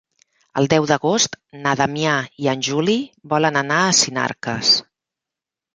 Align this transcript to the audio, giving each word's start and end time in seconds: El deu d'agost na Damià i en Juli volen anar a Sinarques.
El 0.61 0.69
deu 0.73 0.87
d'agost 0.91 1.37
na 1.65 1.75
Damià 1.83 2.15
i 2.45 2.49
en 2.55 2.67
Juli 2.69 2.99
volen 3.35 3.65
anar 3.65 3.81
a 3.91 3.95
Sinarques. 4.03 4.77